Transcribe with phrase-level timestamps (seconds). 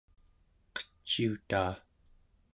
[0.75, 1.71] qeciutaa